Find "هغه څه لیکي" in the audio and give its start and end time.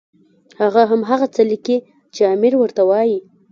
1.09-1.77